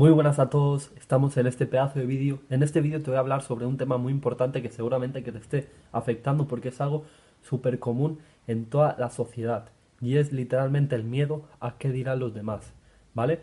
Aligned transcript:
Muy 0.00 0.12
buenas 0.12 0.38
a 0.38 0.48
todos, 0.48 0.92
estamos 0.96 1.36
en 1.36 1.46
este 1.46 1.66
pedazo 1.66 1.98
de 1.98 2.06
vídeo. 2.06 2.38
En 2.48 2.62
este 2.62 2.80
vídeo 2.80 3.02
te 3.02 3.10
voy 3.10 3.18
a 3.18 3.20
hablar 3.20 3.42
sobre 3.42 3.66
un 3.66 3.76
tema 3.76 3.98
muy 3.98 4.14
importante 4.14 4.62
que 4.62 4.70
seguramente 4.70 5.22
que 5.22 5.30
te 5.30 5.36
esté 5.36 5.68
afectando 5.92 6.48
porque 6.48 6.68
es 6.68 6.80
algo 6.80 7.04
súper 7.42 7.78
común 7.78 8.18
en 8.46 8.64
toda 8.64 8.96
la 8.98 9.10
sociedad 9.10 9.68
y 10.00 10.16
es 10.16 10.32
literalmente 10.32 10.96
el 10.96 11.04
miedo 11.04 11.44
a 11.60 11.76
qué 11.76 11.92
dirán 11.92 12.18
los 12.18 12.32
demás, 12.32 12.72
¿vale? 13.12 13.40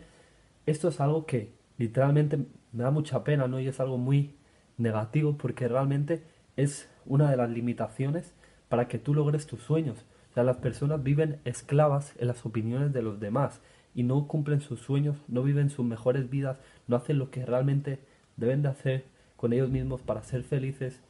Esto 0.66 0.88
es 0.88 1.00
algo 1.00 1.26
que 1.26 1.52
literalmente 1.76 2.38
me 2.72 2.82
da 2.82 2.90
mucha 2.90 3.22
pena, 3.22 3.46
¿no? 3.46 3.60
Y 3.60 3.68
es 3.68 3.78
algo 3.78 3.96
muy 3.96 4.34
negativo 4.78 5.38
porque 5.38 5.68
realmente 5.68 6.24
es 6.56 6.88
una 7.06 7.30
de 7.30 7.36
las 7.36 7.50
limitaciones 7.50 8.34
para 8.68 8.88
que 8.88 8.98
tú 8.98 9.14
logres 9.14 9.46
tus 9.46 9.62
sueños. 9.62 10.04
O 10.32 10.34
sea, 10.34 10.42
las 10.42 10.56
personas 10.56 11.04
viven 11.04 11.38
esclavas 11.44 12.14
en 12.18 12.26
las 12.26 12.44
opiniones 12.44 12.92
de 12.92 13.02
los 13.02 13.20
demás 13.20 13.60
y 13.94 14.02
no 14.02 14.26
cumplen 14.28 14.60
sus 14.60 14.80
sueños, 14.80 15.16
no 15.28 15.42
viven 15.42 15.70
sus 15.70 15.84
mejores 15.84 16.30
vidas, 16.30 16.58
no 16.86 16.96
hacen 16.96 17.18
lo 17.18 17.30
que 17.30 17.44
realmente 17.44 18.00
deben 18.36 18.62
de 18.62 18.68
hacer 18.68 19.04
con 19.36 19.52
ellos 19.52 19.70
mismos 19.70 20.02
para 20.02 20.22
ser 20.22 20.42
felices 20.42 21.00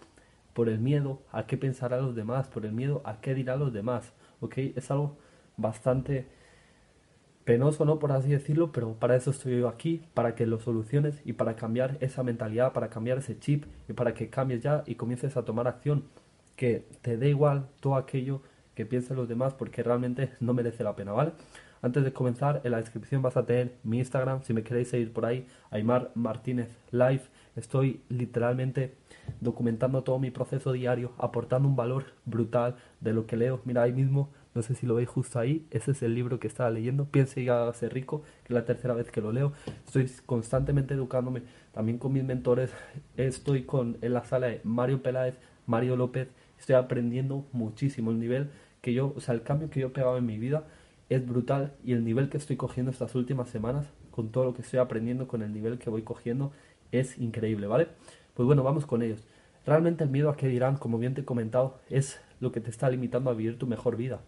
por 0.53 0.69
el 0.69 0.79
miedo 0.79 1.23
a 1.31 1.47
qué 1.47 1.57
pensarán 1.57 2.03
los 2.03 2.15
demás, 2.15 2.49
por 2.49 2.67
el 2.67 2.73
miedo 2.73 3.01
a 3.05 3.21
qué 3.21 3.35
dirán 3.35 3.61
los 3.61 3.73
demás, 3.73 4.13
¿ok? 4.41 4.59
Es 4.77 4.91
algo 4.91 5.17
bastante 5.57 6.27
penoso, 7.45 7.85
¿no? 7.85 7.99
Por 7.99 8.13
así 8.13 8.29
decirlo, 8.29 8.73
pero 8.73 8.95
para 8.95 9.17
eso 9.17 9.31
estoy 9.31 9.61
yo 9.61 9.69
aquí, 9.69 10.03
para 10.15 10.35
que 10.35 10.47
lo 10.47 10.61
soluciones 10.61 11.23
y 11.25 11.33
para 11.33 11.57
cambiar 11.57 11.97
esa 12.01 12.23
mentalidad, 12.23 12.73
para 12.73 12.91
cambiar 12.91 13.19
ese 13.19 13.39
chip 13.39 13.65
y 13.89 13.95
para 13.95 14.15
que 14.15 14.29
cambies 14.29 14.63
ya 14.63 14.83
y 14.87 14.97
comiences 14.97 15.37
a 15.37 15.45
tomar 15.45 15.67
acción, 15.67 16.05
que 16.57 16.85
te 17.03 17.17
dé 17.17 17.31
igual 17.31 17.69
todo 17.81 17.95
aquello 17.95 18.43
que 18.75 18.85
piensen 18.85 19.17
los 19.17 19.29
demás 19.29 19.55
porque 19.55 19.83
realmente 19.83 20.31
no 20.41 20.55
merece 20.55 20.85
la 20.85 20.95
pena, 20.95 21.13
¿vale? 21.13 21.33
Antes 21.81 22.03
de 22.03 22.13
comenzar, 22.13 22.61
en 22.65 22.73
la 22.73 22.79
descripción 22.79 23.23
vas 23.23 23.37
a 23.37 23.47
tener 23.47 23.77
mi 23.85 23.99
Instagram, 23.99 24.43
si 24.43 24.53
me 24.53 24.65
queréis 24.65 24.89
seguir 24.89 25.13
por 25.13 25.25
ahí, 25.25 25.47
Aymar 25.71 26.11
Martínez 26.15 26.69
Live. 26.91 27.23
Estoy 27.55 28.01
literalmente 28.09 28.95
documentando 29.41 30.03
todo 30.03 30.19
mi 30.19 30.31
proceso 30.31 30.73
diario, 30.73 31.13
aportando 31.19 31.69
un 31.69 31.77
valor 31.77 32.07
brutal 32.25 32.77
de 33.01 33.13
lo 33.13 33.27
que 33.27 33.37
leo. 33.37 33.61
Mira, 33.65 33.83
ahí 33.83 33.93
mismo, 33.93 34.31
no 34.55 34.63
sé 34.63 34.75
si 34.75 34.87
lo 34.87 34.97
veis 34.97 35.09
justo 35.09 35.39
ahí, 35.39 35.67
ese 35.71 35.93
es 35.93 36.03
el 36.03 36.15
libro 36.15 36.41
que 36.41 36.49
estaba 36.49 36.71
leyendo, 36.71 37.05
Piense 37.05 37.41
y 37.41 37.49
ser 37.75 37.95
rico, 37.95 38.23
que 38.43 38.53
es 38.53 38.55
la 38.55 38.65
tercera 38.65 38.95
vez 38.95 39.11
que 39.13 39.21
lo 39.21 39.31
leo. 39.31 39.53
Estoy 39.87 40.11
constantemente 40.27 40.95
educándome, 40.95 41.43
también 41.73 41.99
con 41.99 42.13
mis 42.13 42.25
mentores. 42.25 42.73
Estoy 43.17 43.63
con, 43.63 43.99
en 44.03 44.15
la 44.15 44.25
sala 44.25 44.49
de 44.49 44.61
Mario 44.65 45.03
Peláez, 45.03 45.39
Mario 45.67 45.97
López. 45.97 46.29
Estoy 46.59 46.75
aprendiendo 46.75 47.47
muchísimo 47.53 48.11
el 48.11 48.19
nivel 48.19 48.51
que 48.81 48.93
yo, 48.93 49.13
o 49.17 49.21
sea, 49.21 49.35
el 49.35 49.43
cambio 49.43 49.71
que 49.71 49.81
yo 49.81 49.89
he 49.89 49.91
pegado 49.91 50.17
en 50.19 50.27
mi 50.27 50.39
vida 50.39 50.65
es 51.09 51.27
brutal 51.27 51.75
y 51.85 51.93
el 51.93 52.05
nivel 52.05 52.29
que 52.29 52.37
estoy 52.37 52.57
cogiendo 52.57 52.91
estas 52.91 53.15
últimas 53.15 53.49
semanas, 53.49 53.87
con 54.11 54.31
todo 54.31 54.45
lo 54.45 54.55
que 54.55 54.63
estoy 54.63 54.79
aprendiendo, 54.79 55.29
con 55.29 55.43
el 55.43 55.53
nivel 55.53 55.79
que 55.79 55.91
voy 55.91 56.03
cogiendo, 56.03 56.53
es 56.93 57.19
increíble, 57.19 57.67
¿vale? 57.67 57.89
Pues 58.35 58.47
bueno, 58.47 58.63
vamos 58.63 58.87
con 58.87 59.03
ellos. 59.03 59.27
Realmente 59.65 60.05
el 60.05 60.11
miedo 60.11 60.31
a 60.31 60.37
qué 60.37 60.49
dirán, 60.49 60.77
como 60.77 60.99
bien 60.99 61.15
te 61.15 61.23
he 61.23 61.25
comentado, 61.25 61.81
es 61.91 62.21
lo 62.41 62.53
que 62.53 62.61
te 62.61 62.71
está 62.71 62.91
limitando 62.91 63.31
a 63.31 63.35
vivir 63.35 63.59
tu 63.59 63.67
mejor 63.67 63.97
vida. 63.97 64.21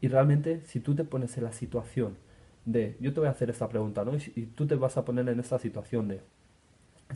Y 0.00 0.08
realmente, 0.08 0.60
si 0.66 0.80
tú 0.80 0.94
te 0.94 1.04
pones 1.04 1.36
en 1.38 1.44
la 1.44 1.52
situación 1.52 2.16
de, 2.64 2.96
yo 3.00 3.12
te 3.12 3.20
voy 3.20 3.28
a 3.28 3.32
hacer 3.32 3.50
esta 3.50 3.68
pregunta, 3.68 4.04
¿no? 4.04 4.14
Y, 4.16 4.32
y 4.34 4.46
tú 4.46 4.66
te 4.66 4.74
vas 4.74 4.96
a 4.96 5.04
poner 5.04 5.28
en 5.28 5.40
esta 5.40 5.58
situación 5.58 6.08
de, 6.08 6.20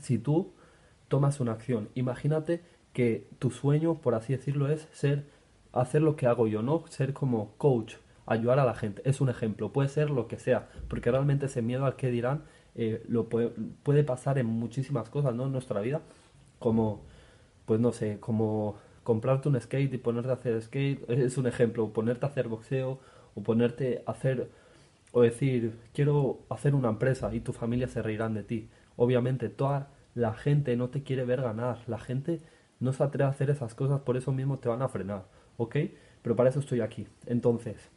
si 0.00 0.18
tú 0.18 0.52
tomas 1.08 1.40
una 1.40 1.52
acción, 1.52 1.88
imagínate 1.94 2.62
que 2.92 3.26
tu 3.38 3.50
sueño, 3.50 3.96
por 4.00 4.14
así 4.14 4.32
decirlo, 4.32 4.68
es 4.70 4.88
ser, 4.92 5.26
hacer 5.72 6.02
lo 6.02 6.16
que 6.16 6.26
hago 6.26 6.46
yo, 6.46 6.62
¿no? 6.62 6.84
Ser 6.88 7.12
como 7.12 7.52
coach, 7.56 7.94
ayudar 8.30 8.60
a 8.60 8.64
la 8.64 8.74
gente. 8.74 9.02
Es 9.04 9.20
un 9.20 9.28
ejemplo, 9.28 9.72
puede 9.72 9.88
ser 9.88 10.08
lo 10.10 10.28
que 10.28 10.38
sea, 10.38 10.68
porque 10.88 11.10
realmente 11.10 11.46
ese 11.46 11.62
miedo 11.62 11.84
al 11.84 11.96
que 11.96 12.10
dirán 12.10 12.44
eh, 12.76 13.02
lo 13.08 13.28
puede, 13.28 13.50
puede, 13.82 14.04
pasar 14.04 14.38
en 14.38 14.46
muchísimas 14.46 15.10
cosas, 15.10 15.34
¿no? 15.34 15.46
En 15.46 15.52
nuestra 15.52 15.80
vida, 15.80 16.00
como, 16.60 17.02
pues 17.66 17.80
no 17.80 17.92
sé, 17.92 18.18
como 18.20 18.76
comprarte 19.02 19.48
un 19.48 19.60
skate 19.60 19.92
y 19.94 19.98
ponerte 19.98 20.30
a 20.30 20.34
hacer 20.34 20.62
skate, 20.62 21.10
es 21.10 21.38
un 21.38 21.48
ejemplo, 21.48 21.92
ponerte 21.92 22.24
a 22.26 22.28
hacer 22.28 22.46
boxeo 22.48 23.00
o 23.34 23.42
ponerte 23.42 24.04
a 24.06 24.12
hacer, 24.12 24.48
o 25.12 25.22
decir, 25.22 25.76
quiero 25.92 26.40
hacer 26.50 26.74
una 26.76 26.88
empresa 26.90 27.34
y 27.34 27.40
tu 27.40 27.52
familia 27.52 27.88
se 27.88 28.02
reirán 28.02 28.34
de 28.34 28.44
ti. 28.44 28.68
Obviamente, 28.96 29.48
toda 29.48 29.88
la 30.14 30.34
gente 30.34 30.76
no 30.76 30.88
te 30.90 31.02
quiere 31.02 31.24
ver 31.24 31.42
ganar, 31.42 31.78
la 31.88 31.98
gente 31.98 32.40
no 32.78 32.92
se 32.92 33.02
atreve 33.02 33.24
a 33.24 33.30
hacer 33.30 33.50
esas 33.50 33.74
cosas, 33.74 34.00
por 34.02 34.16
eso 34.16 34.32
mismo 34.32 34.58
te 34.58 34.68
van 34.68 34.82
a 34.82 34.88
frenar, 34.88 35.24
¿ok? 35.56 35.76
Pero 36.22 36.36
para 36.36 36.50
eso 36.50 36.60
estoy 36.60 36.80
aquí. 36.80 37.08
Entonces, 37.26 37.90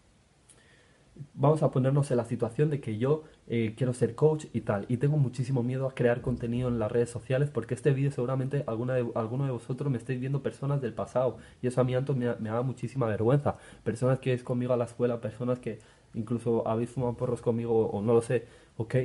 vamos 1.34 1.64
a 1.64 1.72
ponernos 1.72 2.10
en 2.12 2.18
la 2.18 2.26
situación 2.26 2.70
de 2.70 2.80
que 2.80 2.98
yo 2.98 3.24
eh, 3.48 3.74
quiero 3.78 3.94
ser 3.94 4.16
coach 4.16 4.46
y 4.54 4.62
tal, 4.62 4.86
y 4.88 4.98
tengo 4.98 5.18
muchísimo 5.18 5.64
miedo 5.64 5.88
a 5.88 5.94
crear 5.94 6.22
contenido 6.22 6.70
en 6.70 6.80
las 6.80 6.92
redes 6.92 7.10
sociales 7.10 7.50
porque 7.50 7.74
este 7.74 7.92
vídeo 7.92 8.12
seguramente 8.12 8.64
alguna 8.68 8.96
alguno 9.16 9.46
de 9.46 9.52
vosotros 9.52 9.92
me 9.92 9.98
estáis 9.98 10.20
viendo 10.20 10.42
personas 10.42 10.82
del 10.82 10.94
pasado 10.94 11.38
y 11.62 11.68
eso 11.68 11.82
a 11.82 11.84
mí 11.84 11.96
antes 11.96 12.16
me, 12.16 12.34
me 12.36 12.50
da 12.50 12.62
muchísima 12.62 13.08
vergüenza. 13.08 13.58
Personas 13.84 14.20
que 14.20 14.34
es 14.34 14.44
conmigo 14.44 14.74
a 14.74 14.78
la 14.78 14.86
escuela, 14.86 15.22
personas 15.22 15.60
que 15.60 15.80
incluso 16.14 16.68
habéis 16.68 16.92
fumado 16.92 17.16
porros 17.16 17.42
conmigo 17.42 17.88
o 17.88 18.02
no 18.02 18.14
lo 18.14 18.22
sé, 18.22 18.46
¿ok? 18.78 18.96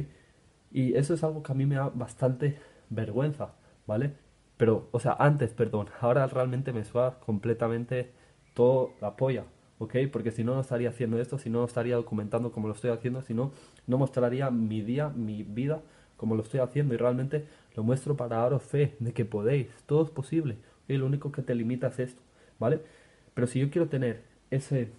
Y 0.70 0.94
eso 0.94 1.14
es 1.14 1.24
algo 1.24 1.42
que 1.42 1.52
a 1.52 1.54
mí 1.54 1.66
me 1.66 1.76
da 1.76 1.90
bastante 1.94 2.58
vergüenza, 2.90 3.54
¿vale? 3.86 4.14
Pero, 4.56 4.88
o 4.92 5.00
sea, 5.00 5.16
antes, 5.18 5.54
perdón, 5.54 5.88
ahora 6.00 6.26
realmente 6.26 6.72
me 6.72 6.84
suena 6.84 7.12
completamente 7.20 8.12
todo 8.54 8.90
la 9.00 9.16
polla, 9.16 9.44
¿ok? 9.78 9.96
Porque 10.12 10.30
si 10.30 10.44
no, 10.44 10.54
no 10.54 10.60
estaría 10.60 10.88
haciendo 10.88 11.20
esto, 11.20 11.38
si 11.38 11.50
no, 11.50 11.60
no 11.60 11.64
estaría 11.64 11.96
documentando 11.96 12.52
como 12.52 12.68
lo 12.68 12.74
estoy 12.74 12.90
haciendo, 12.90 13.22
si 13.22 13.34
no, 13.34 13.52
no 13.86 13.98
mostraría 13.98 14.50
mi 14.50 14.82
día, 14.82 15.08
mi 15.08 15.42
vida 15.42 15.82
como 16.16 16.34
lo 16.34 16.42
estoy 16.42 16.60
haciendo 16.60 16.94
y 16.94 16.96
realmente 16.96 17.46
lo 17.76 17.84
muestro 17.84 18.16
para 18.16 18.36
daros 18.36 18.62
fe 18.62 18.96
de 18.98 19.12
que 19.12 19.24
podéis, 19.24 19.68
todo 19.86 20.02
es 20.02 20.10
posible, 20.10 20.56
y 20.88 20.94
lo 20.96 21.06
único 21.06 21.30
que 21.32 21.42
te 21.42 21.54
limita 21.54 21.86
es 21.88 21.98
esto, 22.00 22.22
¿vale? 22.58 22.80
Pero 23.34 23.46
si 23.46 23.60
yo 23.60 23.70
quiero 23.70 23.88
tener 23.88 24.22
ese, 24.50 24.90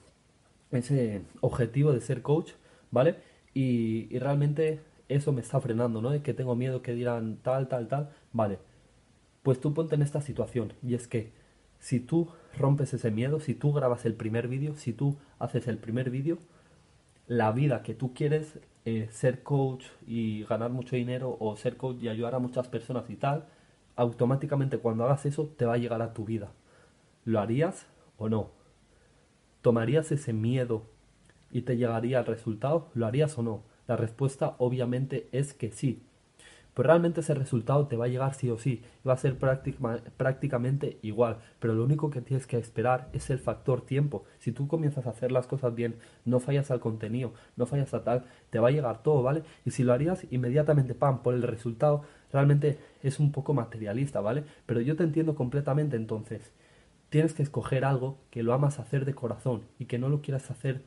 ese 0.71 1.21
objetivo 1.41 1.91
de 1.91 1.99
ser 1.99 2.21
coach, 2.21 2.51
¿vale? 2.89 3.17
Y, 3.53 4.07
y 4.09 4.19
realmente 4.19 4.79
eso 5.09 5.33
me 5.33 5.41
está 5.41 5.59
frenando, 5.59 6.01
¿no? 6.01 6.11
De 6.11 6.21
que 6.21 6.33
tengo 6.33 6.55
miedo 6.55 6.81
que 6.81 6.93
dirán 6.93 7.37
tal, 7.43 7.67
tal, 7.67 7.87
tal, 7.89 8.11
vale. 8.31 8.59
Pues 9.43 9.59
tú 9.59 9.73
ponte 9.73 9.95
en 9.95 10.01
esta 10.01 10.21
situación 10.21 10.73
y 10.81 10.95
es 10.95 11.07
que 11.07 11.31
si 11.79 11.99
tú 11.99 12.29
rompes 12.57 12.93
ese 12.93 13.11
miedo, 13.11 13.39
si 13.39 13.53
tú 13.53 13.71
grabas 13.73 14.05
el 14.05 14.13
primer 14.13 14.47
vídeo, 14.47 14.75
si 14.75 14.93
tú 14.93 15.17
haces 15.39 15.67
el 15.67 15.77
primer 15.77 16.09
vídeo, 16.09 16.37
la 17.27 17.51
vida 17.51 17.83
que 17.83 17.93
tú 17.93 18.13
quieres, 18.13 18.59
eh, 18.85 19.07
ser 19.11 19.43
coach 19.43 19.85
y 20.07 20.43
ganar 20.45 20.71
mucho 20.71 20.95
dinero 20.95 21.37
o 21.39 21.55
ser 21.57 21.77
coach 21.77 21.97
y 22.01 22.09
ayudar 22.09 22.35
a 22.35 22.39
muchas 22.39 22.67
personas 22.67 23.09
y 23.09 23.15
tal, 23.15 23.45
automáticamente 23.95 24.79
cuando 24.79 25.03
hagas 25.03 25.25
eso 25.25 25.53
te 25.57 25.65
va 25.65 25.73
a 25.73 25.77
llegar 25.77 26.01
a 26.01 26.13
tu 26.13 26.25
vida. 26.25 26.51
¿Lo 27.25 27.39
harías 27.39 27.85
o 28.17 28.29
no? 28.29 28.49
¿Tomarías 29.61 30.11
ese 30.11 30.33
miedo 30.33 30.83
y 31.51 31.61
te 31.61 31.77
llegaría 31.77 32.19
al 32.19 32.25
resultado? 32.25 32.89
¿Lo 32.93 33.05
harías 33.05 33.37
o 33.37 33.43
no? 33.43 33.63
La 33.87 33.97
respuesta 33.97 34.55
obviamente 34.57 35.27
es 35.31 35.53
que 35.53 35.71
sí. 35.71 36.01
Pues 36.79 36.87
realmente 36.87 37.19
ese 37.19 37.33
resultado 37.33 37.87
te 37.87 37.97
va 37.97 38.05
a 38.05 38.07
llegar 38.07 38.33
sí 38.35 38.49
o 38.49 38.57
sí, 38.57 38.81
va 39.05 39.11
a 39.11 39.17
ser 39.17 39.37
prácticamente 39.37 40.97
igual, 41.01 41.39
pero 41.59 41.73
lo 41.73 41.83
único 41.83 42.09
que 42.09 42.21
tienes 42.21 42.47
que 42.47 42.57
esperar 42.57 43.09
es 43.11 43.29
el 43.29 43.37
factor 43.37 43.81
tiempo. 43.81 44.23
Si 44.37 44.53
tú 44.53 44.69
comienzas 44.69 45.05
a 45.05 45.09
hacer 45.09 45.33
las 45.33 45.45
cosas 45.45 45.75
bien, 45.75 45.97
no 46.23 46.39
fallas 46.39 46.71
al 46.71 46.79
contenido, 46.79 47.33
no 47.57 47.65
fallas 47.65 47.93
a 47.93 48.05
tal, 48.05 48.23
te 48.49 48.59
va 48.59 48.69
a 48.69 48.71
llegar 48.71 49.03
todo, 49.03 49.21
¿vale? 49.23 49.43
Y 49.65 49.71
si 49.71 49.83
lo 49.83 49.91
harías 49.91 50.25
inmediatamente, 50.31 50.95
pam, 50.95 51.21
por 51.21 51.33
el 51.33 51.43
resultado, 51.43 52.03
realmente 52.31 52.79
es 53.03 53.19
un 53.19 53.33
poco 53.33 53.53
materialista, 53.53 54.21
¿vale? 54.21 54.45
Pero 54.65 54.79
yo 54.79 54.95
te 54.95 55.03
entiendo 55.03 55.35
completamente 55.35 55.97
entonces. 55.97 56.53
Tienes 57.09 57.33
que 57.33 57.43
escoger 57.43 57.83
algo 57.83 58.19
que 58.29 58.41
lo 58.41 58.53
amas 58.53 58.79
hacer 58.79 59.03
de 59.03 59.13
corazón 59.13 59.63
y 59.79 59.85
que 59.87 59.99
no 59.99 60.07
lo 60.07 60.21
quieras 60.21 60.49
hacer 60.49 60.81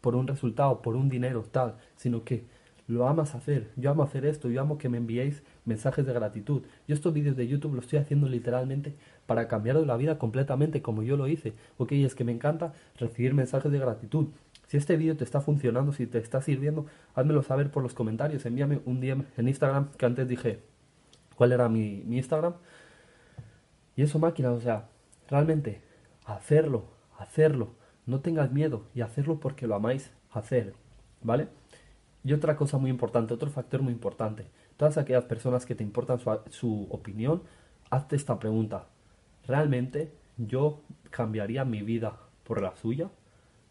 por 0.00 0.16
un 0.16 0.26
resultado, 0.26 0.82
por 0.82 0.96
un 0.96 1.08
dinero, 1.08 1.44
tal, 1.48 1.76
sino 1.94 2.24
que 2.24 2.44
lo 2.86 3.08
amas 3.08 3.34
hacer. 3.34 3.70
Yo 3.76 3.90
amo 3.90 4.02
hacer 4.02 4.26
esto, 4.26 4.48
yo 4.50 4.60
amo 4.60 4.78
que 4.78 4.88
me 4.88 4.98
enviéis 4.98 5.42
mensajes 5.64 6.04
de 6.04 6.12
gratitud. 6.12 6.62
Yo 6.88 6.94
estos 6.94 7.12
vídeos 7.12 7.36
de 7.36 7.46
YouTube 7.46 7.74
los 7.74 7.84
estoy 7.84 7.98
haciendo 7.98 8.28
literalmente 8.28 8.94
para 9.26 9.48
cambiar 9.48 9.76
la 9.76 9.96
vida 9.96 10.18
completamente 10.18 10.82
como 10.82 11.02
yo 11.02 11.16
lo 11.16 11.28
hice. 11.28 11.54
Ok, 11.78 11.92
es 11.92 12.14
que 12.14 12.24
me 12.24 12.32
encanta 12.32 12.74
recibir 12.98 13.34
mensajes 13.34 13.70
de 13.70 13.78
gratitud. 13.78 14.28
Si 14.66 14.76
este 14.76 14.96
vídeo 14.96 15.16
te 15.16 15.24
está 15.24 15.40
funcionando, 15.40 15.92
si 15.92 16.06
te 16.06 16.18
está 16.18 16.40
sirviendo, 16.40 16.86
házmelo 17.14 17.42
saber 17.42 17.70
por 17.70 17.82
los 17.82 17.94
comentarios. 17.94 18.46
Envíame 18.46 18.80
un 18.84 19.00
DM 19.00 19.24
en 19.36 19.48
Instagram, 19.48 19.90
que 19.96 20.06
antes 20.06 20.26
dije 20.26 20.60
cuál 21.36 21.52
era 21.52 21.68
mi, 21.68 22.02
mi 22.06 22.16
Instagram. 22.16 22.54
Y 23.96 24.02
eso 24.02 24.18
máquina, 24.18 24.50
o 24.52 24.60
sea, 24.60 24.88
realmente 25.28 25.82
hacerlo, 26.24 26.86
hacerlo. 27.18 27.74
No 28.06 28.20
tengas 28.20 28.50
miedo 28.50 28.86
y 28.94 29.02
hacerlo 29.02 29.38
porque 29.38 29.66
lo 29.66 29.74
amáis 29.74 30.10
hacer, 30.32 30.74
¿vale? 31.22 31.48
Y 32.24 32.32
otra 32.32 32.56
cosa 32.56 32.78
muy 32.78 32.90
importante, 32.90 33.34
otro 33.34 33.50
factor 33.50 33.82
muy 33.82 33.92
importante, 33.92 34.46
todas 34.76 34.96
aquellas 34.96 35.24
personas 35.24 35.66
que 35.66 35.74
te 35.74 35.82
importan 35.82 36.20
su, 36.50 36.86
opinión, 36.90 37.42
hazte 37.90 38.16
esta 38.16 38.38
pregunta. 38.38 38.86
¿Realmente 39.46 40.12
yo 40.36 40.80
cambiaría 41.10 41.64
mi 41.64 41.82
vida 41.82 42.16
por 42.44 42.62
la 42.62 42.76
suya? 42.76 43.10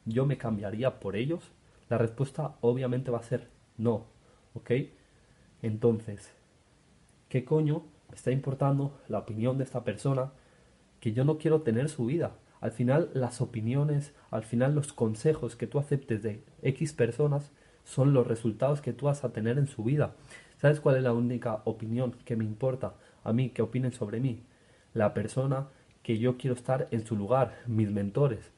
¿Yo 0.05 0.25
me 0.25 0.37
cambiaría 0.37 0.99
por 0.99 1.15
ellos? 1.15 1.51
La 1.89 1.97
respuesta 1.97 2.55
obviamente 2.61 3.09
va 3.09 3.19
a 3.19 3.23
ser 3.23 3.47
no, 3.77 4.07
¿ok? 4.53 4.71
Entonces, 5.61 6.33
¿qué 7.29 7.45
coño 7.45 7.83
me 8.09 8.15
está 8.15 8.31
importando 8.31 8.99
la 9.07 9.19
opinión 9.19 9.57
de 9.57 9.63
esta 9.63 9.83
persona 9.83 10.31
que 10.99 11.13
yo 11.13 11.23
no 11.23 11.37
quiero 11.37 11.61
tener 11.61 11.87
su 11.87 12.05
vida? 12.05 12.35
Al 12.59 12.71
final 12.71 13.09
las 13.13 13.41
opiniones, 13.41 14.13
al 14.29 14.43
final 14.43 14.75
los 14.75 14.91
consejos 14.91 15.55
que 15.55 15.67
tú 15.67 15.79
aceptes 15.79 16.21
de 16.21 16.43
X 16.61 16.93
personas 16.93 17.51
son 17.83 18.13
los 18.13 18.27
resultados 18.27 18.81
que 18.81 18.93
tú 18.93 19.05
vas 19.05 19.23
a 19.23 19.33
tener 19.33 19.57
en 19.57 19.67
su 19.67 19.83
vida. 19.83 20.15
¿Sabes 20.57 20.79
cuál 20.79 20.97
es 20.97 21.03
la 21.03 21.13
única 21.13 21.61
opinión 21.65 22.15
que 22.25 22.35
me 22.35 22.43
importa 22.43 22.93
a 23.23 23.33
mí 23.33 23.49
que 23.49 23.61
opinen 23.61 23.91
sobre 23.91 24.19
mí? 24.19 24.43
La 24.93 25.13
persona 25.13 25.67
que 26.03 26.19
yo 26.19 26.37
quiero 26.37 26.55
estar 26.55 26.87
en 26.91 27.05
su 27.05 27.15
lugar, 27.15 27.57
mis 27.67 27.91
mentores. 27.91 28.51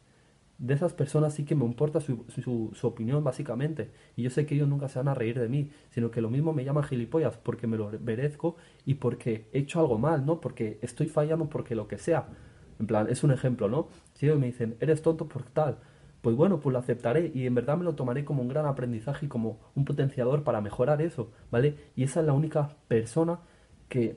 De 0.58 0.74
esas 0.74 0.94
personas 0.94 1.34
sí 1.34 1.46
que 1.46 1.56
me 1.56 1.66
importa 1.66 2.00
su, 2.00 2.26
su, 2.74 2.88
opinión 2.88 3.24
básicamente. 3.24 3.92
Y 4.16 4.24
yo 4.24 4.30
sé 4.30 4.46
que 4.46 4.56
ellos 4.56 4.68
nunca 4.68 4.88
se 4.88 5.00
van 5.00 5.08
a 5.08 5.14
reír 5.14 5.40
de 5.40 5.50
mí, 5.50 5.72
sino 5.90 6.12
que 6.12 6.22
lo 6.22 6.30
mismo 6.30 6.54
me 6.54 6.64
llaman 6.64 6.84
gilipollas 6.84 7.38
porque 7.38 7.68
me 7.68 7.78
lo 7.78 7.92
merezco 8.00 8.56
y 8.86 8.96
porque 8.96 9.48
he 9.52 9.60
hecho 9.60 9.80
algo 9.80 9.98
mal, 9.98 10.26
¿no? 10.26 10.40
Porque 10.40 10.80
estoy 10.82 11.08
fallando 11.08 11.50
porque 11.50 11.76
lo 11.76 11.88
que 11.88 11.98
sea. 11.98 12.28
En 12.80 12.88
plan, 12.88 13.08
es 13.10 13.24
un 13.24 13.32
ejemplo, 13.32 13.68
¿no? 13.68 13.88
Si 14.14 14.26
ellos 14.26 14.40
me 14.40 14.48
dicen, 14.48 14.76
eres 14.80 15.02
tonto 15.02 15.28
por 15.28 15.44
tal, 15.44 15.80
pues 16.24 16.38
bueno, 16.38 16.62
pues 16.62 16.72
lo 16.72 16.80
aceptaré 16.80 17.34
y 17.36 17.46
en 17.46 17.54
verdad 17.54 17.76
me 17.76 17.84
lo 17.84 17.96
tomaré 17.96 18.24
como 18.24 18.42
un 18.42 18.48
gran 18.48 18.66
aprendizaje 18.66 19.26
y 19.26 19.30
como 19.30 19.60
un 19.76 19.84
potenciador 19.84 20.44
para 20.44 20.62
mejorar 20.62 21.02
eso, 21.02 21.30
¿vale? 21.52 21.76
Y 21.98 22.04
esa 22.04 22.22
es 22.22 22.26
la 22.26 22.32
única 22.32 22.70
persona 22.88 23.40
que 23.90 24.16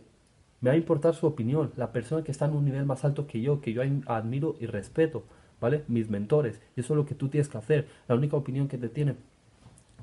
me 0.60 0.70
va 0.70 0.74
a 0.74 0.78
importar 0.78 1.16
su 1.16 1.26
opinión, 1.26 1.72
la 1.74 1.90
persona 1.90 2.22
que 2.22 2.30
está 2.30 2.44
en 2.44 2.54
un 2.54 2.64
nivel 2.64 2.86
más 2.86 3.04
alto 3.04 3.26
que 3.26 3.40
yo, 3.40 3.60
que 3.60 3.72
yo 3.72 3.82
admiro 4.06 4.54
y 4.60 4.66
respeto, 4.66 5.24
¿vale? 5.60 5.82
Mis 5.88 6.08
mentores. 6.08 6.60
Y 6.76 6.80
eso 6.80 6.94
es 6.94 6.96
lo 6.96 7.06
que 7.06 7.16
tú 7.16 7.28
tienes 7.28 7.48
que 7.48 7.58
hacer. 7.58 7.88
La 8.06 8.14
única 8.14 8.36
opinión 8.36 8.68
que 8.68 8.78
te 8.78 8.88
tiene 8.88 9.16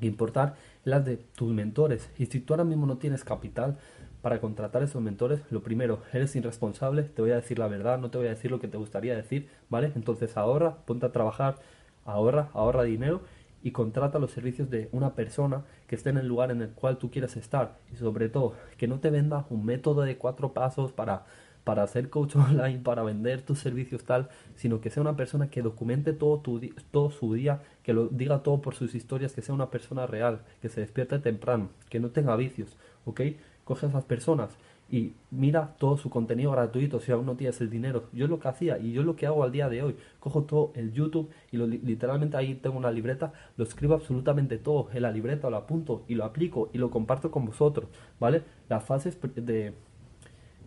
que 0.01 0.05
importar 0.05 0.55
es 0.81 0.87
la 0.87 0.99
de 0.99 1.15
tus 1.15 1.53
mentores. 1.53 2.09
Y 2.17 2.25
si 2.25 2.41
tú 2.41 2.51
ahora 2.51 2.65
mismo 2.65 2.85
no 2.85 2.97
tienes 2.97 3.23
capital, 3.23 3.77
para 4.21 4.39
contratar 4.39 4.81
esos 4.83 5.01
mentores, 5.01 5.41
lo 5.51 5.63
primero, 5.63 6.01
eres 6.13 6.33
irresponsable, 6.37 7.03
te 7.03 7.21
voy 7.21 7.31
a 7.31 7.35
decir 7.35 7.59
la 7.59 7.67
verdad, 7.67 7.99
no 7.99 8.09
te 8.09 8.17
voy 8.17 8.27
a 8.27 8.29
decir 8.29 8.51
lo 8.51 8.59
que 8.59 8.69
te 8.69 8.77
gustaría 8.77 9.17
decir, 9.17 9.49
¿vale? 9.69 9.91
Entonces 9.95 10.37
ahorra, 10.37 10.77
ponte 10.85 11.05
a 11.05 11.11
trabajar, 11.11 11.57
ahorra, 12.05 12.49
ahorra 12.53 12.83
dinero 12.83 13.21
y 13.63 13.71
contrata 13.71 14.19
los 14.19 14.31
servicios 14.31 14.69
de 14.69 14.89
una 14.91 15.15
persona 15.15 15.63
que 15.87 15.95
esté 15.95 16.09
en 16.09 16.17
el 16.17 16.27
lugar 16.27 16.51
en 16.51 16.61
el 16.61 16.69
cual 16.69 16.97
tú 16.97 17.09
quieres 17.11 17.37
estar 17.37 17.77
y 17.93 17.95
sobre 17.95 18.29
todo 18.29 18.53
que 18.77 18.87
no 18.87 18.99
te 18.99 19.09
venda 19.09 19.45
un 19.49 19.65
método 19.65 20.01
de 20.01 20.17
cuatro 20.17 20.53
pasos 20.53 20.91
para 20.91 21.25
para 21.63 21.83
hacer 21.83 22.09
coach 22.09 22.35
online, 22.35 22.79
para 22.79 23.03
vender 23.03 23.41
tus 23.41 23.59
servicios 23.59 24.03
tal, 24.03 24.29
sino 24.55 24.81
que 24.81 24.89
sea 24.89 25.01
una 25.01 25.15
persona 25.15 25.49
que 25.49 25.61
documente 25.61 26.13
todo, 26.13 26.39
tu, 26.39 26.59
todo 26.91 27.09
su 27.09 27.33
día, 27.33 27.61
que 27.83 27.93
lo 27.93 28.07
diga 28.07 28.43
todo 28.43 28.61
por 28.61 28.75
sus 28.75 28.95
historias, 28.95 29.33
que 29.33 29.41
sea 29.41 29.55
una 29.55 29.69
persona 29.69 30.05
real, 30.05 30.41
que 30.61 30.69
se 30.69 30.81
despierte 30.81 31.19
temprano, 31.19 31.69
que 31.89 32.01
no 32.01 32.09
tenga 32.09 32.35
vicios, 32.35 32.75
¿ok? 33.05 33.21
coge 33.63 33.85
a 33.85 33.89
esas 33.89 34.03
personas 34.03 34.57
y 34.93 35.15
mira 35.31 35.73
todo 35.79 35.97
su 35.97 36.11
contenido 36.11 36.51
gratuito 36.51 36.99
si 36.99 37.11
aún 37.11 37.25
no 37.25 37.35
tienes 37.35 37.59
el 37.61 37.71
dinero. 37.71 38.09
Yo 38.13 38.27
lo 38.27 38.39
que 38.39 38.47
hacía 38.47 38.77
y 38.77 38.91
yo 38.91 39.01
lo 39.01 39.15
que 39.15 39.25
hago 39.25 39.43
al 39.43 39.51
día 39.51 39.67
de 39.67 39.81
hoy. 39.81 39.95
Cojo 40.19 40.43
todo 40.43 40.71
el 40.75 40.93
YouTube 40.93 41.31
y 41.51 41.57
lo, 41.57 41.65
literalmente 41.65 42.37
ahí 42.37 42.53
tengo 42.53 42.77
una 42.77 42.91
libreta, 42.91 43.33
lo 43.57 43.63
escribo 43.63 43.95
absolutamente 43.95 44.59
todo 44.59 44.89
en 44.93 45.01
la 45.01 45.09
libreta, 45.09 45.49
lo 45.49 45.57
apunto 45.57 46.03
y 46.07 46.13
lo 46.13 46.25
aplico 46.25 46.69
y 46.73 46.77
lo 46.77 46.91
comparto 46.91 47.31
con 47.31 47.43
vosotros, 47.43 47.89
¿vale? 48.19 48.43
Las 48.69 48.83
fases 48.83 49.17
de 49.35 49.73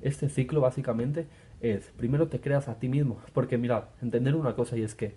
este 0.02 0.28
ciclo 0.28 0.61
básicamente 0.61 1.28
es, 1.61 1.93
primero 1.96 2.26
te 2.26 2.40
creas 2.40 2.67
a 2.67 2.81
ti 2.81 2.88
mismo, 2.88 3.19
porque 3.32 3.58
mirad, 3.58 3.84
entender 4.02 4.34
una 4.34 4.56
cosa 4.56 4.76
y 4.76 4.82
es 4.82 4.96
que 4.96 5.14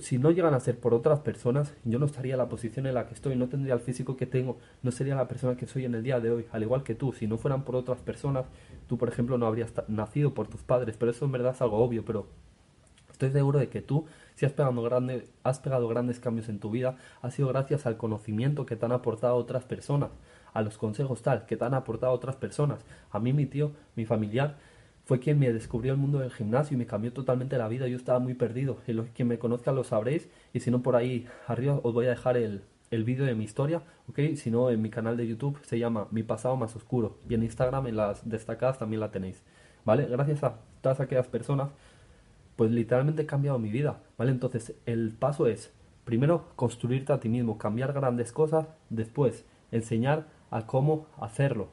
si 0.00 0.18
no 0.18 0.30
llegan 0.30 0.54
a 0.54 0.60
ser 0.60 0.78
por 0.78 0.92
otras 0.92 1.20
personas, 1.20 1.74
yo 1.84 1.98
no 1.98 2.06
estaría 2.06 2.34
en 2.34 2.38
la 2.38 2.48
posición 2.48 2.86
en 2.86 2.94
la 2.94 3.06
que 3.06 3.14
estoy, 3.14 3.36
no 3.36 3.48
tendría 3.48 3.74
el 3.74 3.80
físico 3.80 4.16
que 4.16 4.26
tengo, 4.26 4.58
no 4.82 4.90
sería 4.90 5.14
la 5.14 5.28
persona 5.28 5.56
que 5.56 5.66
soy 5.66 5.86
en 5.86 5.94
el 5.94 6.02
día 6.02 6.20
de 6.20 6.30
hoy, 6.30 6.46
al 6.52 6.62
igual 6.62 6.82
que 6.82 6.94
tú. 6.94 7.12
Si 7.12 7.26
no 7.26 7.38
fueran 7.38 7.64
por 7.64 7.76
otras 7.76 8.00
personas, 8.00 8.44
tú, 8.86 8.98
por 8.98 9.08
ejemplo, 9.08 9.38
no 9.38 9.46
habrías 9.46 9.72
nacido 9.88 10.34
por 10.34 10.48
tus 10.48 10.62
padres, 10.62 10.96
pero 10.98 11.10
eso 11.10 11.24
en 11.24 11.32
verdad 11.32 11.54
es 11.54 11.62
algo 11.62 11.78
obvio, 11.78 12.04
pero 12.04 12.26
estoy 13.10 13.30
seguro 13.30 13.58
de 13.58 13.68
que 13.68 13.80
tú, 13.80 14.04
si 14.34 14.44
has 14.44 14.52
pegado, 14.52 14.74
has 15.42 15.60
pegado 15.60 15.88
grandes 15.88 16.20
cambios 16.20 16.48
en 16.48 16.58
tu 16.58 16.70
vida, 16.70 16.96
ha 17.22 17.30
sido 17.30 17.48
gracias 17.48 17.86
al 17.86 17.96
conocimiento 17.96 18.66
que 18.66 18.76
te 18.76 18.84
han 18.84 18.92
aportado 18.92 19.36
otras 19.36 19.64
personas, 19.64 20.10
a 20.52 20.60
los 20.60 20.76
consejos 20.76 21.22
tal 21.22 21.46
que 21.46 21.56
te 21.56 21.64
han 21.64 21.74
aportado 21.74 22.12
otras 22.12 22.36
personas. 22.36 22.84
A 23.10 23.18
mí, 23.20 23.32
mi 23.32 23.46
tío, 23.46 23.72
mi 23.96 24.04
familiar, 24.04 24.58
fue 25.04 25.18
quien 25.18 25.38
me 25.38 25.52
descubrió 25.52 25.92
el 25.92 25.98
mundo 25.98 26.18
del 26.18 26.30
gimnasio 26.30 26.74
y 26.74 26.78
me 26.78 26.86
cambió 26.86 27.12
totalmente 27.12 27.58
la 27.58 27.68
vida. 27.68 27.88
Yo 27.88 27.96
estaba 27.96 28.18
muy 28.18 28.34
perdido. 28.34 28.78
Y 28.86 28.92
los 28.92 29.08
que 29.10 29.24
me 29.24 29.38
conozcan 29.38 29.74
lo 29.74 29.84
sabréis. 29.84 30.28
Y 30.52 30.60
si 30.60 30.70
no, 30.70 30.82
por 30.82 30.96
ahí 30.96 31.26
arriba 31.46 31.80
os 31.82 31.92
voy 31.92 32.06
a 32.06 32.10
dejar 32.10 32.36
el, 32.36 32.62
el 32.92 33.04
vídeo 33.04 33.24
de 33.24 33.34
mi 33.34 33.44
historia, 33.44 33.82
¿ok? 34.08 34.36
Si 34.36 34.50
no, 34.50 34.70
en 34.70 34.80
mi 34.80 34.90
canal 34.90 35.16
de 35.16 35.26
YouTube 35.26 35.58
se 35.62 35.78
llama 35.78 36.06
Mi 36.10 36.22
pasado 36.22 36.56
más 36.56 36.76
oscuro. 36.76 37.18
Y 37.28 37.34
en 37.34 37.42
Instagram, 37.42 37.86
en 37.86 37.96
las 37.96 38.28
destacadas, 38.28 38.78
también 38.78 39.00
la 39.00 39.10
tenéis, 39.10 39.42
¿vale? 39.84 40.06
Gracias 40.06 40.44
a 40.44 40.58
todas 40.82 41.00
aquellas 41.00 41.26
personas, 41.26 41.70
pues 42.56 42.70
literalmente 42.70 43.22
he 43.22 43.26
cambiado 43.26 43.58
mi 43.58 43.70
vida, 43.70 44.02
¿vale? 44.18 44.30
Entonces, 44.30 44.74
el 44.84 45.12
paso 45.18 45.46
es, 45.46 45.72
primero, 46.04 46.48
construirte 46.54 47.12
a 47.12 47.18
ti 47.18 47.28
mismo, 47.28 47.58
cambiar 47.58 47.92
grandes 47.92 48.30
cosas, 48.30 48.68
después, 48.90 49.46
enseñar 49.70 50.26
a 50.50 50.66
cómo 50.66 51.06
hacerlo, 51.18 51.68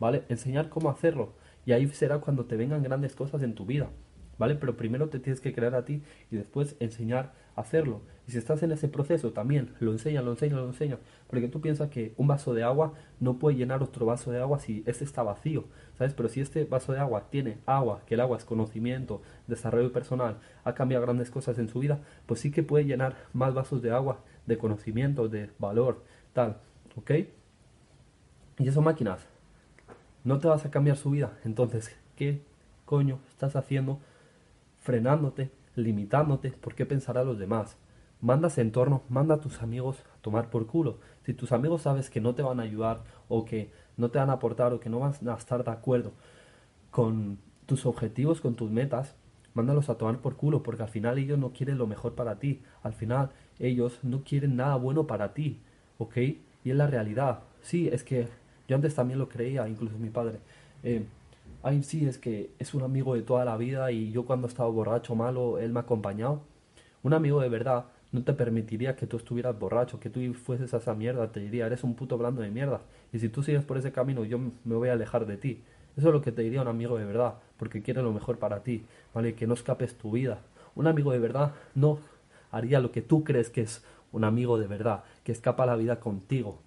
¿vale? 0.00 0.24
Enseñar 0.28 0.68
cómo 0.70 0.90
hacerlo 0.90 1.32
y 1.66 1.72
ahí 1.72 1.86
será 1.88 2.18
cuando 2.18 2.44
te 2.44 2.56
vengan 2.56 2.82
grandes 2.82 3.14
cosas 3.14 3.42
en 3.42 3.54
tu 3.54 3.66
vida, 3.66 3.90
¿vale? 4.38 4.54
Pero 4.54 4.76
primero 4.76 5.08
te 5.08 5.18
tienes 5.18 5.40
que 5.40 5.54
crear 5.54 5.74
a 5.74 5.84
ti 5.84 6.02
y 6.30 6.36
después 6.36 6.76
enseñar 6.80 7.32
a 7.56 7.62
hacerlo. 7.62 8.02
Y 8.26 8.32
si 8.32 8.38
estás 8.38 8.62
en 8.62 8.72
ese 8.72 8.88
proceso 8.88 9.32
también, 9.32 9.74
lo 9.80 9.92
enseñas, 9.92 10.24
lo 10.24 10.30
enseñas, 10.30 10.58
lo 10.58 10.66
enseñas. 10.66 10.98
Porque 11.28 11.48
tú 11.48 11.60
piensas 11.60 11.90
que 11.90 12.14
un 12.16 12.26
vaso 12.26 12.54
de 12.54 12.62
agua 12.62 12.94
no 13.20 13.38
puede 13.38 13.56
llenar 13.56 13.82
otro 13.82 14.06
vaso 14.06 14.30
de 14.30 14.40
agua 14.40 14.58
si 14.58 14.82
este 14.86 15.04
está 15.04 15.22
vacío, 15.22 15.64
¿sabes? 15.98 16.14
Pero 16.14 16.28
si 16.28 16.40
este 16.40 16.64
vaso 16.64 16.92
de 16.92 17.00
agua 17.00 17.28
tiene 17.30 17.58
agua, 17.66 18.02
que 18.06 18.14
el 18.14 18.20
agua 18.20 18.38
es 18.38 18.44
conocimiento, 18.44 19.22
desarrollo 19.46 19.92
personal, 19.92 20.38
ha 20.64 20.74
cambiado 20.74 21.04
grandes 21.04 21.30
cosas 21.30 21.58
en 21.58 21.68
su 21.68 21.80
vida, 21.80 22.00
pues 22.26 22.40
sí 22.40 22.50
que 22.50 22.62
puede 22.62 22.86
llenar 22.86 23.16
más 23.32 23.52
vasos 23.54 23.82
de 23.82 23.90
agua, 23.90 24.20
de 24.46 24.58
conocimiento, 24.58 25.28
de 25.28 25.50
valor, 25.58 26.02
tal, 26.32 26.58
¿ok? 26.96 27.10
Y 28.58 28.68
eso 28.68 28.80
máquinas, 28.80 29.26
no 30.24 30.38
te 30.38 30.48
vas 30.48 30.64
a 30.64 30.70
cambiar 30.70 30.96
su 30.96 31.10
vida. 31.10 31.38
Entonces, 31.44 31.94
¿qué 32.16 32.42
coño 32.84 33.20
estás 33.28 33.56
haciendo 33.56 34.00
frenándote, 34.80 35.50
limitándote? 35.76 36.50
¿Por 36.50 36.74
qué 36.74 36.86
pensar 36.86 37.18
a 37.18 37.24
los 37.24 37.38
demás? 37.38 37.76
Manda 38.20 38.48
ese 38.48 38.62
entorno, 38.62 39.02
manda 39.10 39.34
a 39.34 39.40
tus 39.40 39.62
amigos 39.62 39.98
a 40.14 40.22
tomar 40.22 40.48
por 40.48 40.66
culo. 40.66 40.98
Si 41.24 41.34
tus 41.34 41.52
amigos 41.52 41.82
sabes 41.82 42.08
que 42.08 42.22
no 42.22 42.34
te 42.34 42.42
van 42.42 42.58
a 42.58 42.62
ayudar 42.62 43.04
o 43.28 43.44
que 43.44 43.70
no 43.98 44.10
te 44.10 44.18
van 44.18 44.30
a 44.30 44.34
aportar 44.34 44.72
o 44.72 44.80
que 44.80 44.88
no 44.88 44.98
van 44.98 45.14
a 45.28 45.34
estar 45.34 45.62
de 45.62 45.70
acuerdo 45.70 46.12
con 46.90 47.38
tus 47.66 47.84
objetivos, 47.86 48.40
con 48.40 48.54
tus 48.54 48.70
metas, 48.70 49.14
mándalos 49.52 49.90
a 49.90 49.98
tomar 49.98 50.18
por 50.18 50.36
culo 50.36 50.62
porque 50.62 50.82
al 50.82 50.88
final 50.88 51.18
ellos 51.18 51.38
no 51.38 51.52
quieren 51.52 51.76
lo 51.76 51.86
mejor 51.86 52.14
para 52.14 52.38
ti. 52.38 52.62
Al 52.82 52.94
final 52.94 53.30
ellos 53.58 53.98
no 54.02 54.24
quieren 54.24 54.56
nada 54.56 54.76
bueno 54.76 55.06
para 55.06 55.34
ti. 55.34 55.60
¿Ok? 55.98 56.16
Y 56.16 56.70
es 56.70 56.76
la 56.76 56.86
realidad. 56.86 57.40
Sí, 57.60 57.88
es 57.88 58.04
que 58.04 58.28
yo 58.68 58.76
antes 58.76 58.94
también 58.94 59.18
lo 59.18 59.28
creía, 59.28 59.68
incluso 59.68 59.98
mi 59.98 60.10
padre. 60.10 60.38
Eh, 60.82 61.04
sí, 61.82 62.06
es 62.06 62.18
que 62.18 62.50
es 62.58 62.74
un 62.74 62.82
amigo 62.82 63.14
de 63.14 63.22
toda 63.22 63.44
la 63.44 63.56
vida 63.56 63.90
y 63.92 64.10
yo 64.10 64.24
cuando 64.24 64.46
he 64.46 64.50
estado 64.50 64.72
borracho 64.72 65.14
malo, 65.14 65.58
él 65.58 65.72
me 65.72 65.80
ha 65.80 65.82
acompañado. 65.82 66.40
Un 67.02 67.12
amigo 67.12 67.40
de 67.40 67.48
verdad 67.48 67.86
no 68.12 68.22
te 68.22 68.32
permitiría 68.32 68.96
que 68.96 69.06
tú 69.06 69.16
estuvieras 69.16 69.58
borracho, 69.58 70.00
que 70.00 70.08
tú 70.08 70.20
fueses 70.34 70.72
a 70.72 70.78
esa 70.78 70.94
mierda, 70.94 71.32
te 71.32 71.40
diría, 71.40 71.66
eres 71.66 71.84
un 71.84 71.94
puto 71.94 72.16
blando 72.16 72.42
de 72.42 72.50
mierda. 72.50 72.80
Y 73.12 73.18
si 73.18 73.28
tú 73.28 73.42
sigues 73.42 73.64
por 73.64 73.76
ese 73.76 73.92
camino, 73.92 74.24
yo 74.24 74.38
me 74.38 74.74
voy 74.76 74.88
a 74.88 74.92
alejar 74.92 75.26
de 75.26 75.36
ti. 75.36 75.62
Eso 75.96 76.08
es 76.08 76.14
lo 76.14 76.22
que 76.22 76.32
te 76.32 76.42
diría 76.42 76.62
un 76.62 76.68
amigo 76.68 76.96
de 76.96 77.04
verdad, 77.04 77.34
porque 77.58 77.82
quiere 77.82 78.02
lo 78.02 78.12
mejor 78.12 78.38
para 78.38 78.62
ti, 78.62 78.84
¿vale? 79.12 79.34
Que 79.34 79.46
no 79.46 79.54
escapes 79.54 79.96
tu 79.96 80.12
vida. 80.12 80.38
Un 80.74 80.86
amigo 80.86 81.12
de 81.12 81.18
verdad 81.18 81.52
no 81.74 81.98
haría 82.50 82.80
lo 82.80 82.90
que 82.92 83.02
tú 83.02 83.24
crees 83.24 83.50
que 83.50 83.62
es 83.62 83.84
un 84.12 84.24
amigo 84.24 84.58
de 84.58 84.66
verdad, 84.66 85.04
que 85.24 85.32
escapa 85.32 85.66
la 85.66 85.76
vida 85.76 86.00
contigo 86.00 86.58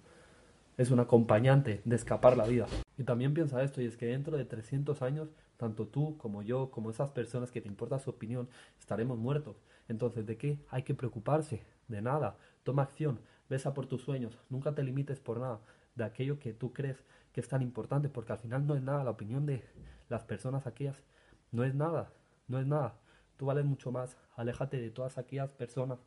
es 0.78 0.90
un 0.92 1.00
acompañante 1.00 1.82
de 1.84 1.96
escapar 1.96 2.36
la 2.36 2.46
vida. 2.46 2.66
Y 2.96 3.04
también 3.04 3.34
piensa 3.34 3.62
esto, 3.62 3.82
y 3.82 3.86
es 3.86 3.96
que 3.96 4.06
dentro 4.06 4.36
de 4.36 4.44
300 4.44 5.02
años, 5.02 5.28
tanto 5.56 5.88
tú 5.88 6.16
como 6.16 6.40
yo, 6.42 6.70
como 6.70 6.90
esas 6.90 7.10
personas 7.10 7.50
que 7.50 7.60
te 7.60 7.68
importa 7.68 7.98
su 7.98 8.10
opinión, 8.10 8.48
estaremos 8.78 9.18
muertos. 9.18 9.56
Entonces, 9.88 10.24
¿de 10.24 10.38
qué 10.38 10.60
hay 10.70 10.84
que 10.84 10.94
preocuparse? 10.94 11.62
De 11.88 12.00
nada. 12.00 12.38
Toma 12.62 12.82
acción, 12.82 13.18
besa 13.50 13.74
por 13.74 13.86
tus 13.86 14.02
sueños, 14.02 14.38
nunca 14.48 14.74
te 14.74 14.82
limites 14.82 15.20
por 15.20 15.40
nada 15.40 15.60
de 15.96 16.04
aquello 16.04 16.38
que 16.38 16.54
tú 16.54 16.72
crees 16.72 17.04
que 17.32 17.40
es 17.40 17.48
tan 17.48 17.60
importante, 17.60 18.08
porque 18.08 18.32
al 18.32 18.38
final 18.38 18.66
no 18.66 18.74
es 18.76 18.82
nada, 18.82 19.04
la 19.04 19.10
opinión 19.10 19.46
de 19.46 19.64
las 20.08 20.24
personas 20.24 20.66
aquellas 20.66 21.02
no 21.50 21.64
es 21.64 21.74
nada, 21.74 22.12
no 22.46 22.58
es 22.60 22.66
nada. 22.66 22.94
Tú 23.36 23.46
vales 23.46 23.64
mucho 23.64 23.90
más, 23.90 24.16
aléjate 24.36 24.80
de 24.80 24.90
todas 24.90 25.18
aquellas 25.18 25.52
personas, 25.52 25.98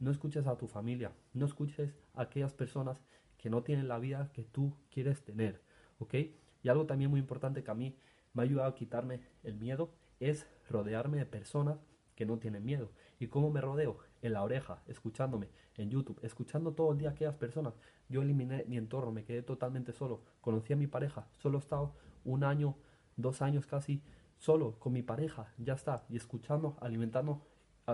no 0.00 0.10
escuches 0.10 0.46
a 0.46 0.56
tu 0.56 0.66
familia, 0.66 1.12
no 1.34 1.44
escuches 1.44 1.94
a 2.14 2.22
aquellas 2.22 2.54
personas 2.54 3.02
que 3.44 3.50
no 3.50 3.62
tienen 3.62 3.88
la 3.88 3.98
vida 3.98 4.30
que 4.32 4.42
tú 4.42 4.74
quieres 4.90 5.22
tener, 5.22 5.60
¿ok? 5.98 6.14
Y 6.62 6.70
algo 6.70 6.86
también 6.86 7.10
muy 7.10 7.20
importante 7.20 7.62
que 7.62 7.70
a 7.70 7.74
mí 7.74 7.94
me 8.32 8.40
ha 8.40 8.44
ayudado 8.46 8.70
a 8.70 8.74
quitarme 8.74 9.20
el 9.42 9.56
miedo 9.56 9.92
es 10.18 10.46
rodearme 10.70 11.18
de 11.18 11.26
personas 11.26 11.76
que 12.14 12.24
no 12.24 12.38
tienen 12.38 12.64
miedo. 12.64 12.90
¿Y 13.18 13.26
cómo 13.26 13.50
me 13.50 13.60
rodeo? 13.60 13.98
En 14.22 14.32
la 14.32 14.42
oreja, 14.42 14.82
escuchándome, 14.86 15.50
en 15.76 15.90
YouTube, 15.90 16.18
escuchando 16.22 16.72
todo 16.72 16.92
el 16.92 16.96
día 16.96 17.10
a 17.10 17.12
aquellas 17.12 17.34
personas. 17.34 17.74
Yo 18.08 18.22
eliminé 18.22 18.64
mi 18.66 18.78
entorno, 18.78 19.12
me 19.12 19.24
quedé 19.24 19.42
totalmente 19.42 19.92
solo. 19.92 20.22
Conocí 20.40 20.72
a 20.72 20.76
mi 20.76 20.86
pareja, 20.86 21.28
solo 21.36 21.58
he 21.58 21.60
estado 21.60 21.94
un 22.24 22.44
año, 22.44 22.78
dos 23.18 23.42
años 23.42 23.66
casi, 23.66 24.02
solo 24.38 24.78
con 24.78 24.94
mi 24.94 25.02
pareja, 25.02 25.52
ya 25.58 25.74
está. 25.74 26.06
Y 26.08 26.16
escuchando, 26.16 26.78
alimentando 26.80 27.42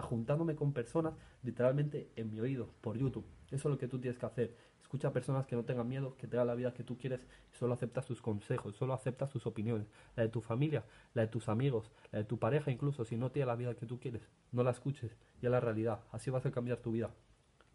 juntándome 0.00 0.54
con 0.54 0.72
personas 0.72 1.14
literalmente 1.42 2.10
en 2.16 2.30
mi 2.30 2.40
oído, 2.40 2.68
por 2.80 2.96
YouTube. 2.96 3.26
Eso 3.50 3.68
es 3.68 3.72
lo 3.72 3.78
que 3.78 3.88
tú 3.88 3.98
tienes 3.98 4.18
que 4.18 4.26
hacer. 4.26 4.56
Escucha 4.80 5.08
a 5.08 5.12
personas 5.12 5.46
que 5.46 5.56
no 5.56 5.64
tengan 5.64 5.88
miedo, 5.88 6.16
que 6.16 6.26
tengan 6.26 6.46
la 6.46 6.54
vida 6.54 6.74
que 6.74 6.84
tú 6.84 6.98
quieres 6.98 7.20
y 7.52 7.56
solo 7.56 7.74
acepta 7.74 8.02
sus 8.02 8.22
consejos, 8.22 8.76
solo 8.76 8.92
acepta 8.92 9.26
sus 9.28 9.46
opiniones. 9.46 9.88
La 10.16 10.22
de 10.22 10.28
tu 10.28 10.40
familia, 10.40 10.84
la 11.14 11.22
de 11.22 11.28
tus 11.28 11.48
amigos, 11.48 11.90
la 12.12 12.20
de 12.20 12.24
tu 12.24 12.38
pareja 12.38 12.70
incluso, 12.70 13.04
si 13.04 13.16
no 13.16 13.30
tiene 13.30 13.46
la 13.46 13.56
vida 13.56 13.74
que 13.74 13.86
tú 13.86 13.98
quieres. 13.98 14.28
No 14.52 14.62
la 14.62 14.70
escuches, 14.70 15.16
ya 15.42 15.50
la 15.50 15.60
realidad. 15.60 16.00
Así 16.12 16.30
vas 16.30 16.46
a 16.46 16.50
cambiar 16.50 16.78
tu 16.78 16.92
vida. 16.92 17.10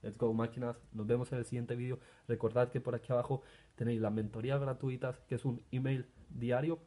Let's 0.01 0.17
go 0.17 0.33
máquinas, 0.33 0.77
nos 0.93 1.07
vemos 1.07 1.31
en 1.31 1.39
el 1.39 1.45
siguiente 1.45 1.75
vídeo. 1.75 1.99
Recordad 2.27 2.69
que 2.69 2.79
por 2.79 2.95
aquí 2.95 3.11
abajo 3.11 3.41
tenéis 3.75 4.01
las 4.01 4.13
mentorías 4.13 4.59
gratuitas, 4.61 5.19
que 5.27 5.35
es 5.35 5.45
un 5.45 5.61
email 5.71 6.05
diario 6.29 6.79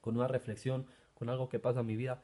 con 0.00 0.16
una 0.16 0.28
reflexión, 0.28 0.86
con 1.14 1.30
algo 1.30 1.48
que 1.48 1.58
pasa 1.58 1.80
en 1.80 1.86
mi 1.86 1.96
vida 1.96 2.22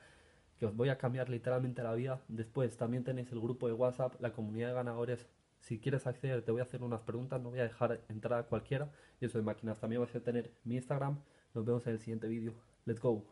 que 0.61 0.67
os 0.67 0.77
voy 0.77 0.91
a 0.91 0.99
cambiar 0.99 1.31
literalmente 1.31 1.83
la 1.83 1.95
vida. 1.95 2.21
Después 2.29 2.77
también 2.77 3.03
tenéis 3.03 3.33
el 3.33 3.41
grupo 3.41 3.67
de 3.67 3.73
WhatsApp, 3.73 4.21
la 4.21 4.35
comunidad 4.35 4.69
de 4.69 4.75
ganadores. 4.75 5.27
Si 5.61 5.81
quieres 5.81 6.07
acceder, 6.07 6.43
te 6.43 6.53
voy 6.53 6.61
a 6.61 6.65
hacer 6.65 6.83
unas 6.83 7.01
preguntas, 7.01 7.41
no 7.41 7.49
voy 7.49 7.61
a 7.61 7.65
dejar 7.65 8.03
entrar 8.11 8.41
a 8.41 8.43
cualquiera. 8.43 8.93
Y 9.21 9.25
eso 9.25 9.39
de 9.39 9.45
máquinas. 9.45 9.81
También 9.81 10.03
vais 10.03 10.15
a 10.15 10.21
tener 10.21 10.53
mi 10.65 10.77
Instagram. 10.77 11.19
Nos 11.55 11.65
vemos 11.65 11.87
en 11.87 11.95
el 11.95 11.99
siguiente 11.99 12.29
vídeo. 12.29 12.53
Let's 12.85 13.01
go. 13.01 13.31